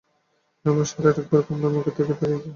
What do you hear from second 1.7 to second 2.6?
মুখের দিকে চাহিয়া দেখিল।